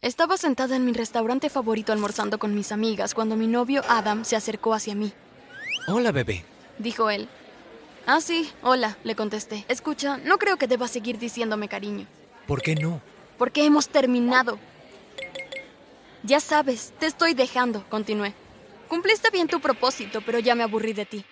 [0.00, 4.36] Estaba sentada en mi restaurante favorito almorzando con mis amigas cuando mi novio Adam se
[4.36, 5.12] acercó hacia mí.
[5.88, 6.44] Hola, bebé.
[6.78, 7.28] Dijo él.
[8.06, 9.64] Ah, sí, hola, le contesté.
[9.66, 12.06] Escucha, no creo que debas seguir diciéndome cariño.
[12.46, 13.00] ¿Por qué no?
[13.38, 14.60] Porque hemos terminado.
[16.22, 18.34] Ya sabes, te estoy dejando, continué.
[18.86, 21.24] Cumpliste bien tu propósito, pero ya me aburrí de ti.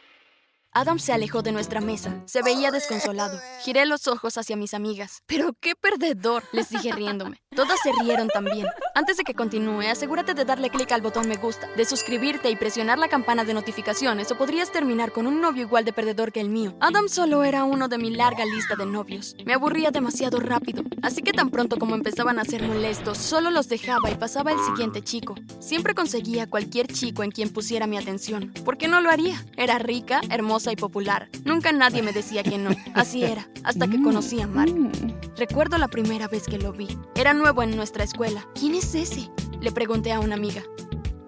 [0.76, 2.22] Adam se alejó de nuestra mesa.
[2.26, 3.40] Se veía desconsolado.
[3.62, 5.22] Giré los ojos hacia mis amigas.
[5.24, 7.40] Pero qué perdedor, les dije riéndome.
[7.56, 8.66] Todas se rieron también.
[8.96, 12.56] Antes de que continúe, asegúrate de darle clic al botón me gusta, de suscribirte y
[12.56, 16.40] presionar la campana de notificaciones o podrías terminar con un novio igual de perdedor que
[16.40, 16.74] el mío.
[16.80, 19.36] Adam solo era uno de mi larga lista de novios.
[19.44, 23.68] Me aburría demasiado rápido, así que tan pronto como empezaban a ser molestos, solo los
[23.68, 25.34] dejaba y pasaba el siguiente chico.
[25.58, 28.54] Siempre conseguía cualquier chico en quien pusiera mi atención.
[28.64, 29.44] ¿Por qué no lo haría?
[29.58, 31.28] Era rica, hermosa y popular.
[31.44, 32.70] Nunca nadie me decía que no.
[32.94, 34.72] Así era, hasta que conocí a Mark.
[35.36, 36.88] Recuerdo la primera vez que lo vi.
[37.14, 38.46] Era nuevo en nuestra escuela.
[38.58, 39.30] ¿Quién es ese?
[39.60, 40.62] Le pregunté a una amiga.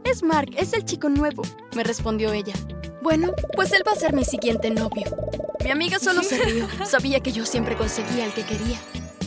[0.04, 1.42] Es Mark, es el chico nuevo,
[1.74, 2.54] me respondió ella.
[3.02, 5.04] Bueno, pues él va a ser mi siguiente novio.
[5.64, 6.66] Mi amiga solo se rió.
[6.86, 8.78] Sabía que yo siempre conseguía el que quería.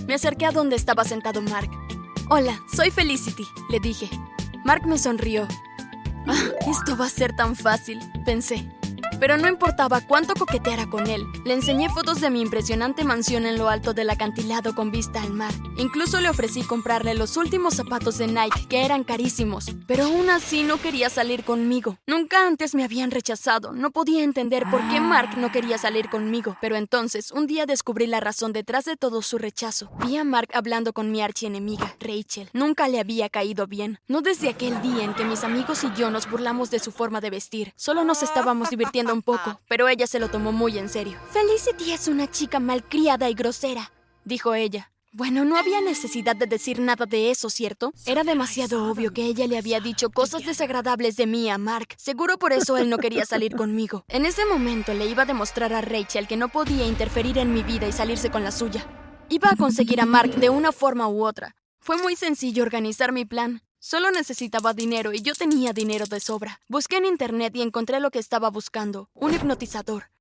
[0.07, 1.69] Me acerqué a donde estaba sentado Mark.
[2.29, 4.09] Hola, soy Felicity, le dije.
[4.63, 5.47] Mark me sonrió.
[6.27, 8.69] Ah, esto va a ser tan fácil, pensé.
[9.22, 11.27] Pero no importaba cuánto coqueteara con él.
[11.45, 15.31] Le enseñé fotos de mi impresionante mansión en lo alto del acantilado con vista al
[15.31, 15.53] mar.
[15.78, 19.67] Incluso le ofrecí comprarle los últimos zapatos de Nike, que eran carísimos.
[19.86, 22.00] Pero aún así no quería salir conmigo.
[22.08, 23.73] Nunca antes me habían rechazado.
[23.73, 26.58] No podía entender por qué Mark no quería salir conmigo.
[26.59, 29.91] Pero entonces, un día descubrí la razón detrás de todo su rechazo.
[30.03, 32.50] Vi a Mark hablando con mi archienemiga, Rachel.
[32.53, 34.00] Nunca le había caído bien.
[34.08, 37.22] No desde aquel día en que mis amigos y yo nos burlamos de su forma
[37.22, 37.72] de vestir.
[37.75, 41.17] Solo nos estábamos divirtiendo un poco, pero ella se lo tomó muy en serio.
[41.31, 43.91] Felicity es una chica malcriada y grosera,
[44.25, 44.91] dijo ella.
[45.13, 47.91] Bueno, no había necesidad de decir nada de eso, ¿cierto?
[48.05, 51.95] Era demasiado obvio que ella le había dicho cosas desagradables de mí a Mark.
[51.97, 54.05] Seguro por eso él no quería salir conmigo.
[54.07, 57.61] En ese momento le iba a demostrar a Rachel que no podía interferir en mi
[57.61, 58.88] vida y salirse con la suya.
[59.27, 61.55] Iba a conseguir a Mark de una forma u otra.
[61.81, 63.63] Fue muy sencillo organizar mi plan.
[63.84, 66.62] Solo necesitaba dinero y yo tenía dinero de sobra.
[66.68, 70.12] Busqué en internet y encontré lo que estaba buscando, un hipnotizador.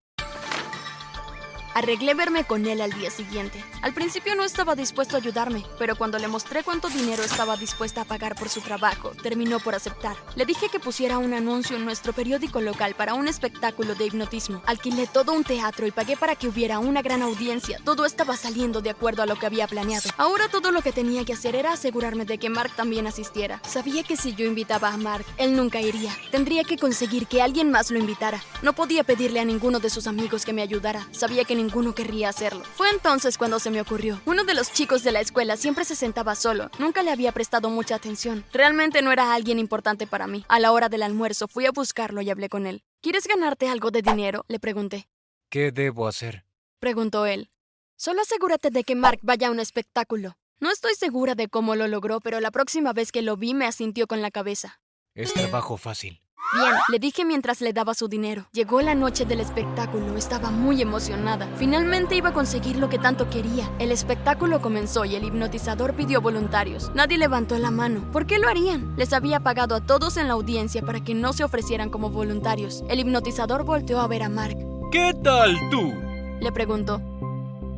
[1.75, 3.65] Arreglé verme con él al día siguiente.
[3.83, 8.03] Al principio no estaba dispuesto a ayudarme, pero cuando le mostré cuánto dinero estaba dispuesta
[8.03, 10.17] a pagar por su trabajo, terminó por aceptar.
[10.35, 14.63] Le dije que pusiera un anuncio en nuestro periódico local para un espectáculo de hipnotismo.
[14.67, 17.79] Alquilé todo un teatro y pagué para que hubiera una gran audiencia.
[17.85, 20.11] Todo estaba saliendo de acuerdo a lo que había planeado.
[20.17, 23.63] Ahora todo lo que tenía que hacer era asegurarme de que Mark también asistiera.
[23.67, 26.17] Sabía que si yo invitaba a Mark, él nunca iría.
[26.33, 28.43] Tendría que conseguir que alguien más lo invitara.
[28.63, 31.07] No podía pedirle a ninguno de sus amigos que me ayudara.
[31.13, 32.63] Sabía que ninguno querría hacerlo.
[32.75, 34.21] Fue entonces cuando se me ocurrió.
[34.27, 36.71] Uno de los chicos de la escuela siempre se sentaba solo.
[36.79, 38.45] Nunca le había prestado mucha atención.
[38.53, 40.45] Realmente no era alguien importante para mí.
[40.49, 42.83] A la hora del almuerzo fui a buscarlo y hablé con él.
[43.03, 44.45] ¿Quieres ganarte algo de dinero?
[44.49, 45.09] Le pregunté.
[45.51, 46.45] ¿Qué debo hacer?
[46.79, 47.51] Preguntó él.
[47.97, 50.37] Solo asegúrate de que Mark vaya a un espectáculo.
[50.61, 53.67] No estoy segura de cómo lo logró, pero la próxima vez que lo vi me
[53.67, 54.81] asintió con la cabeza.
[55.15, 56.21] Es trabajo fácil.
[56.53, 58.49] Bien, le dije mientras le daba su dinero.
[58.53, 61.49] Llegó la noche del espectáculo, estaba muy emocionada.
[61.57, 63.71] Finalmente iba a conseguir lo que tanto quería.
[63.79, 66.91] El espectáculo comenzó y el hipnotizador pidió voluntarios.
[66.95, 68.11] Nadie levantó la mano.
[68.13, 68.95] ¿Por qué lo harían?
[68.97, 72.83] Les había pagado a todos en la audiencia para que no se ofrecieran como voluntarios.
[72.89, 74.57] El hipnotizador volteó a ver a Mark.
[74.91, 75.93] ¿Qué tal tú?
[76.41, 77.01] Le preguntó.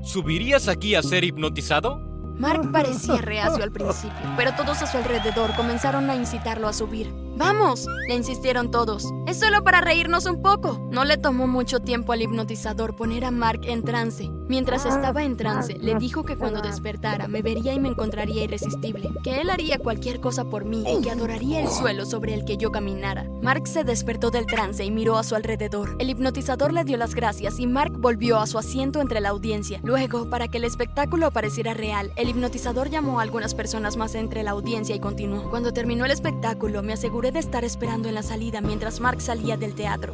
[0.02, 1.98] ¿Subirías aquí a ser hipnotizado?
[2.38, 7.21] Mark parecía reacio al principio, pero todos a su alrededor comenzaron a incitarlo a subir.
[7.36, 7.86] ¡Vamos!
[8.08, 9.12] le insistieron todos.
[9.26, 10.80] Es solo para reírnos un poco.
[10.90, 14.30] No le tomó mucho tiempo al hipnotizador poner a Mark en trance.
[14.48, 19.10] Mientras estaba en trance, le dijo que cuando despertara me vería y me encontraría irresistible,
[19.24, 22.58] que él haría cualquier cosa por mí y que adoraría el suelo sobre el que
[22.58, 23.26] yo caminara.
[23.40, 25.96] Mark se despertó del trance y miró a su alrededor.
[25.98, 29.80] El hipnotizador le dio las gracias y Mark volvió a su asiento entre la audiencia.
[29.82, 34.42] Luego, para que el espectáculo pareciera real, el hipnotizador llamó a algunas personas más entre
[34.42, 35.48] la audiencia y continuó.
[35.48, 39.56] Cuando terminó el espectáculo, me aseguré de estar esperando en la salida mientras Mark salía
[39.56, 40.12] del teatro.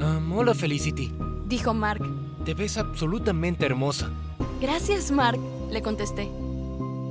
[0.00, 1.12] Um, hola, Felicity.
[1.46, 2.02] Dijo Mark.
[2.44, 4.10] Te ves absolutamente hermosa.
[4.60, 5.38] Gracias, Mark,
[5.70, 6.28] le contesté.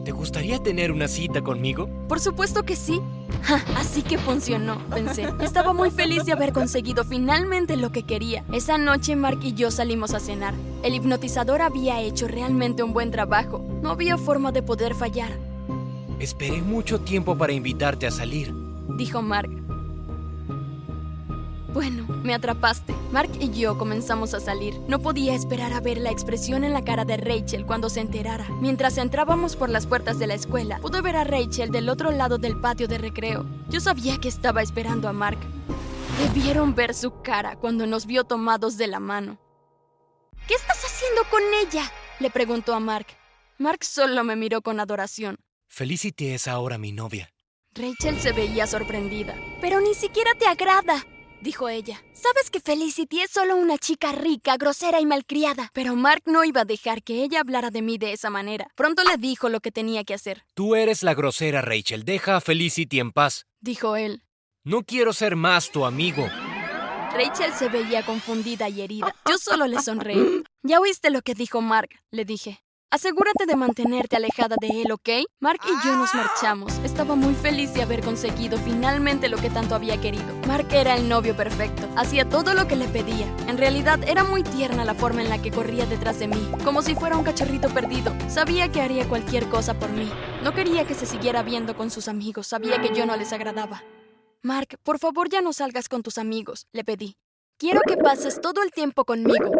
[0.04, 1.88] ¿Te gustaría tener una cita conmigo?
[2.10, 3.00] Por supuesto que sí.
[3.44, 5.30] Ja, así que funcionó, pensé.
[5.42, 8.44] Estaba muy feliz de haber conseguido finalmente lo que quería.
[8.52, 10.56] Esa noche Mark y yo salimos a cenar.
[10.84, 13.66] El hipnotizador había hecho realmente un buen trabajo.
[13.82, 15.32] No había forma de poder fallar.
[16.20, 18.54] Esperé mucho tiempo para invitarte a salir,
[18.98, 19.50] dijo Mark.
[21.74, 22.96] Bueno, me atrapaste.
[23.12, 24.80] Mark y yo comenzamos a salir.
[24.88, 28.48] No podía esperar a ver la expresión en la cara de Rachel cuando se enterara.
[28.62, 32.40] Mientras entrábamos por las puertas de la escuela, pude ver a Rachel del otro lado
[32.40, 33.46] del patio de recreo.
[33.70, 35.38] Yo sabía que estaba esperando a Mark.
[36.20, 39.38] Debieron ver su cara cuando nos vio tomados de la mano.
[40.48, 41.92] ¿Qué estás haciendo con ella?
[42.20, 43.06] le preguntó a Mark.
[43.60, 45.38] Mark solo me miró con adoración.
[45.68, 47.30] Felicity es ahora mi novia.
[47.78, 49.36] Rachel se veía sorprendida.
[49.62, 51.06] Pero ni siquiera te agrada,
[51.42, 52.04] dijo ella.
[52.14, 55.70] Sabes que Felicity es solo una chica rica, grosera y malcriada.
[55.74, 58.68] Pero Mark no iba a dejar que ella hablara de mí de esa manera.
[58.76, 60.44] Pronto le dijo lo que tenía que hacer.
[60.56, 62.04] Tú eres la grosera, Rachel.
[62.04, 63.46] Deja a Felicity en paz.
[63.62, 64.24] Dijo él.
[64.64, 66.28] No quiero ser más tu amigo.
[67.14, 69.16] Rachel se veía confundida y herida.
[69.30, 70.44] Yo solo le sonreí.
[70.64, 72.60] Ya oíste lo que dijo Mark, le dije.
[72.90, 75.10] Asegúrate de mantenerte alejada de él, ¿ok?
[75.42, 76.74] Mark y yo nos marchamos.
[76.86, 80.34] Estaba muy feliz de haber conseguido finalmente lo que tanto había querido.
[80.48, 81.86] Mark era el novio perfecto.
[81.98, 83.28] Hacía todo lo que le pedía.
[83.50, 86.82] En realidad era muy tierna la forma en la que corría detrás de mí, como
[86.82, 88.16] si fuera un cachorrito perdido.
[88.30, 90.10] Sabía que haría cualquier cosa por mí.
[90.42, 92.48] No quería que se siguiera viendo con sus amigos.
[92.48, 93.84] Sabía que yo no les agradaba.
[94.44, 97.18] Mark, por favor ya no salgas con tus amigos, le pedí.
[97.58, 99.52] Quiero que pases todo el tiempo conmigo.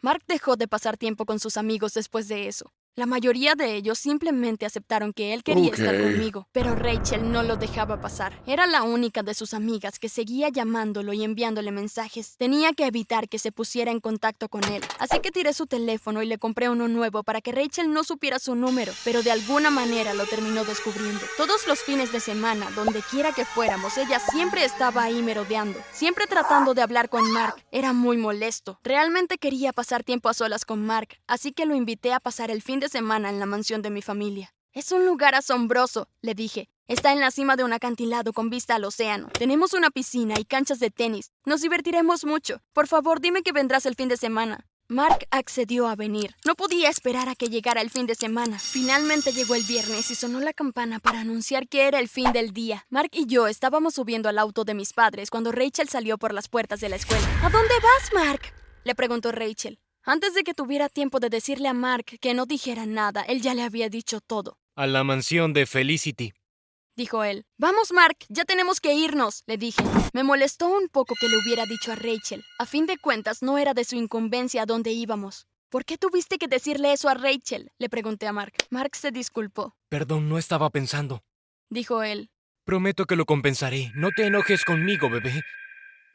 [0.00, 2.72] Mark dejó de pasar tiempo con sus amigos después de eso.
[2.98, 6.00] La mayoría de ellos simplemente aceptaron que él quería estar Ok.
[6.00, 8.42] conmigo, pero Rachel no lo dejaba pasar.
[8.44, 12.34] Era la única de sus amigas que seguía llamándolo y enviándole mensajes.
[12.38, 16.24] Tenía que evitar que se pusiera en contacto con él, así que tiré su teléfono
[16.24, 19.70] y le compré uno nuevo para que Rachel no supiera su número, pero de alguna
[19.70, 21.20] manera lo terminó descubriendo.
[21.36, 26.26] Todos los fines de semana, donde quiera que fuéramos, ella siempre estaba ahí merodeando, siempre
[26.26, 27.54] tratando de hablar con Mark.
[27.70, 28.80] Era muy molesto.
[28.82, 32.60] Realmente quería pasar tiempo a solas con Mark, así que lo invité a pasar el
[32.60, 34.54] fin de semana en la mansión de mi familia.
[34.72, 36.68] Es un lugar asombroso, le dije.
[36.86, 39.28] Está en la cima de un acantilado con vista al océano.
[39.38, 41.32] Tenemos una piscina y canchas de tenis.
[41.44, 42.62] Nos divertiremos mucho.
[42.72, 44.66] Por favor, dime que vendrás el fin de semana.
[44.90, 46.34] Mark accedió a venir.
[46.46, 48.58] No podía esperar a que llegara el fin de semana.
[48.58, 52.54] Finalmente llegó el viernes y sonó la campana para anunciar que era el fin del
[52.54, 52.86] día.
[52.88, 56.48] Mark y yo estábamos subiendo al auto de mis padres cuando Rachel salió por las
[56.48, 57.26] puertas de la escuela.
[57.42, 58.40] ¿A dónde vas, Mark?
[58.84, 59.78] le preguntó Rachel.
[60.10, 63.52] Antes de que tuviera tiempo de decirle a Mark que no dijera nada, él ya
[63.52, 64.56] le había dicho todo.
[64.74, 66.32] A la mansión de Felicity.
[66.96, 67.44] dijo él.
[67.58, 69.82] Vamos, Mark, ya tenemos que irnos, le dije.
[70.14, 72.42] Me molestó un poco que le hubiera dicho a Rachel.
[72.58, 75.46] A fin de cuentas, no era de su incumbencia a dónde íbamos.
[75.68, 77.70] ¿Por qué tuviste que decirle eso a Rachel?
[77.78, 78.54] le pregunté a Mark.
[78.70, 81.22] Mark se disculpó, Perdón, no estaba pensando.
[81.68, 82.30] dijo él.
[82.64, 83.92] Prometo que lo compensaré.
[83.94, 85.42] No te enojes conmigo, bebé.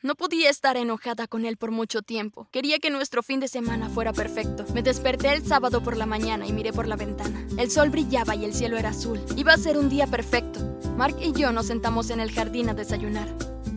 [0.03, 2.49] No podía estar enojada con él por mucho tiempo.
[2.51, 4.65] Quería que nuestro fin de semana fuera perfecto.
[4.73, 7.47] Me desperté el sábado por la mañana y miré por la ventana.
[7.57, 9.21] El sol brillaba y el cielo era azul.
[9.37, 10.59] Iba a ser un día perfecto.
[10.97, 13.33] Mark y yo nos sentamos en el jardín a desayunar.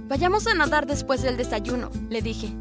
[0.08, 2.52] Vayamos a nadar después del desayuno, le dije.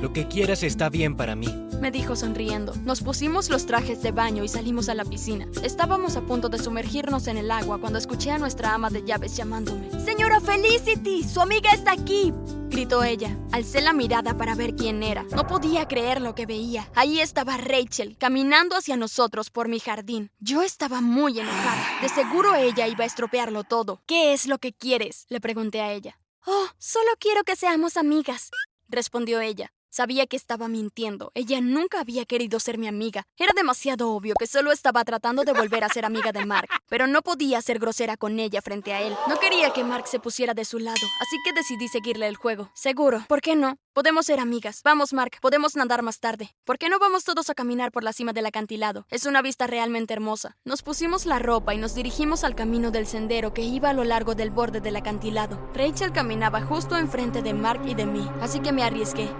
[0.00, 1.48] Lo que quieras está bien para mí.
[1.82, 2.72] Me dijo sonriendo.
[2.86, 5.46] Nos pusimos los trajes de baño y salimos a la piscina.
[5.62, 9.36] Estábamos a punto de sumergirnos en el agua cuando escuché a nuestra ama de llaves
[9.36, 9.90] llamándome.
[10.00, 12.32] Señora Felicity, su amiga está aquí.
[12.68, 13.36] Gritó ella.
[13.52, 15.22] Alcé la mirada para ver quién era.
[15.34, 16.90] No podía creer lo que veía.
[16.94, 20.30] Ahí estaba Rachel, caminando hacia nosotros por mi jardín.
[20.38, 22.00] Yo estaba muy enojada.
[22.02, 24.02] De seguro ella iba a estropearlo todo.
[24.06, 25.26] ¿Qué es lo que quieres?
[25.28, 26.18] Le pregunté a ella.
[26.46, 28.50] Oh, solo quiero que seamos amigas,
[28.88, 29.72] respondió ella.
[29.96, 31.32] Sabía que estaba mintiendo.
[31.32, 33.22] Ella nunca había querido ser mi amiga.
[33.38, 37.06] Era demasiado obvio que solo estaba tratando de volver a ser amiga de Mark, pero
[37.06, 39.16] no podía ser grosera con ella frente a él.
[39.26, 42.70] No quería que Mark se pusiera de su lado, así que decidí seguirle el juego.
[42.74, 43.78] Seguro, ¿por qué no?
[43.94, 44.82] Podemos ser amigas.
[44.84, 46.54] Vamos, Mark, podemos nadar más tarde.
[46.66, 49.06] ¿Por qué no vamos todos a caminar por la cima del acantilado?
[49.08, 50.58] Es una vista realmente hermosa.
[50.66, 54.04] Nos pusimos la ropa y nos dirigimos al camino del sendero que iba a lo
[54.04, 55.58] largo del borde del acantilado.
[55.72, 59.30] Rachel caminaba justo enfrente de Mark y de mí, así que me arriesgué.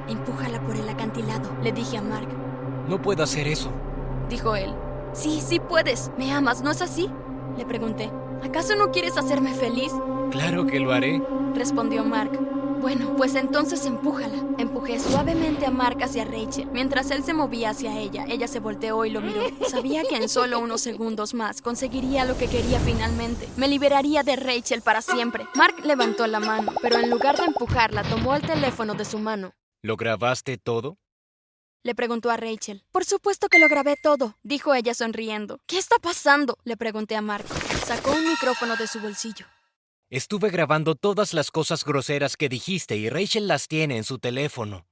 [0.67, 2.29] Por el acantilado, le dije a Mark.
[2.89, 3.71] No puedo hacer eso.
[4.29, 4.75] Dijo él.
[5.13, 6.11] Sí, sí puedes.
[6.19, 7.09] ¿Me amas, no es así?
[7.57, 8.11] Le pregunté.
[8.43, 9.93] ¿Acaso no quieres hacerme feliz?
[10.31, 11.23] Claro que lo haré.
[11.55, 12.33] Respondió Mark.
[12.81, 14.35] Bueno, pues entonces empújala.
[14.59, 16.69] Empujé suavemente a Mark hacia Rachel.
[16.73, 19.43] Mientras él se movía hacia ella, ella se volteó y lo miró.
[19.69, 23.49] Sabía que en solo unos segundos más conseguiría lo que quería finalmente.
[23.57, 25.47] Me liberaría de Rachel para siempre.
[25.55, 29.53] Mark levantó la mano, pero en lugar de empujarla, tomó el teléfono de su mano.
[29.87, 30.99] ¿Lo grabaste todo?
[31.85, 32.83] Le preguntó a Rachel.
[32.91, 35.61] Por supuesto que lo grabé todo, dijo ella sonriendo.
[35.69, 36.59] ¿Qué está pasando?
[36.65, 37.47] Le pregunté a Mark.
[37.87, 39.47] Sacó un micrófono de su bolsillo.
[40.11, 44.89] Estuve grabando todas las cosas groseras que dijiste y Rachel las tiene en su teléfono.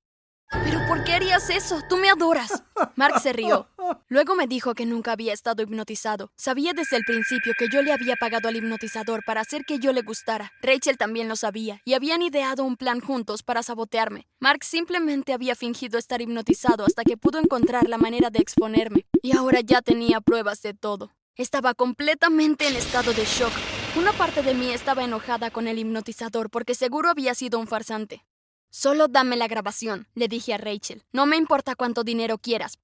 [0.62, 1.80] ¿Pero por qué harías eso?
[1.88, 2.62] Tú me adoras.
[2.94, 3.66] Mark se rió.
[4.08, 6.30] Luego me dijo que nunca había estado hipnotizado.
[6.36, 9.92] Sabía desde el principio que yo le había pagado al hipnotizador para hacer que yo
[9.92, 10.52] le gustara.
[10.62, 14.26] Rachel también lo sabía y habían ideado un plan juntos para sabotearme.
[14.40, 19.06] Mark simplemente había fingido estar hipnotizado hasta que pudo encontrar la manera de exponerme.
[19.22, 21.12] Y ahora ya tenía pruebas de todo.
[21.36, 23.52] Estaba completamente en estado de shock.
[23.96, 28.24] Una parte de mí estaba enojada con el hipnotizador porque seguro había sido un farsante.
[28.70, 31.04] Solo dame la grabación, le dije a Rachel.
[31.12, 32.78] No me importa cuánto dinero quieras.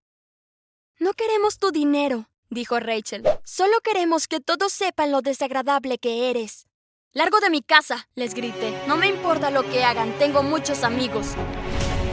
[1.00, 3.23] No queremos tu dinero, dijo Rachel.
[3.42, 6.66] Solo queremos que todos sepan lo desagradable que eres.
[7.14, 8.78] Largo de mi casa, les grité.
[8.87, 11.28] No me importa lo que hagan, tengo muchos amigos.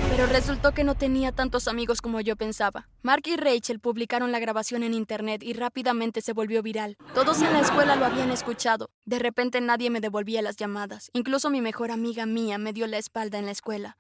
[0.10, 2.88] Pero resultó que no tenía tantos amigos como yo pensaba.
[3.02, 6.96] Mark y Rachel publicaron la grabación en internet y rápidamente se volvió viral.
[7.14, 8.90] Todos en la escuela lo habían escuchado.
[9.04, 11.10] De repente nadie me devolvía las llamadas.
[11.12, 13.98] Incluso mi mejor amiga mía me dio la espalda en la escuela.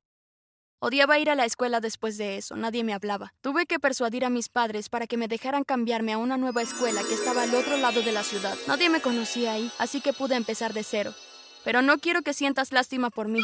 [0.79, 3.33] Odiaba ir a la escuela después de eso, nadie me hablaba.
[3.41, 7.01] Tuve que persuadir a mis padres para que me dejaran cambiarme a una nueva escuela
[7.03, 8.55] que estaba al otro lado de la ciudad.
[8.67, 11.15] Nadie me conocía ahí, así que pude empezar de cero.
[11.63, 13.41] Pero no quiero que sientas lástima por mí.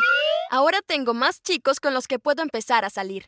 [0.51, 3.25] Ahora tengo más chicos con los que puedo empezar a salir.